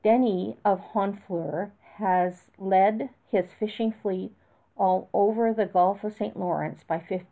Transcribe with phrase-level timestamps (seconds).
[0.03, 4.35] Denys of Honfleur has led his fishing fleet
[4.75, 6.35] all over the Gulf of St.
[6.35, 7.19] Lawrence by 1506.